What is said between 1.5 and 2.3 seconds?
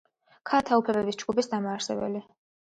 დამაარსებელი.